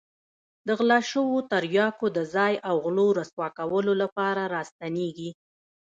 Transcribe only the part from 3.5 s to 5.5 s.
کولو لپاره را ستنېږي.